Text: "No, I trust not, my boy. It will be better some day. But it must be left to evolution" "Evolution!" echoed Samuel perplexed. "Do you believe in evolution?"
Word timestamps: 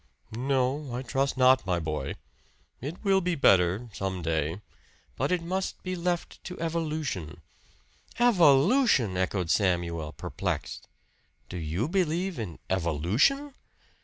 "No, 0.35 0.95
I 0.95 1.03
trust 1.03 1.37
not, 1.37 1.63
my 1.63 1.79
boy. 1.79 2.15
It 2.79 3.03
will 3.03 3.21
be 3.21 3.35
better 3.35 3.87
some 3.93 4.23
day. 4.23 4.61
But 5.15 5.31
it 5.31 5.43
must 5.43 5.83
be 5.83 5.95
left 5.95 6.43
to 6.45 6.59
evolution" 6.59 7.41
"Evolution!" 8.19 9.15
echoed 9.15 9.51
Samuel 9.51 10.11
perplexed. 10.13 10.87
"Do 11.49 11.57
you 11.57 11.87
believe 11.87 12.39
in 12.39 12.57
evolution?" 12.67 13.53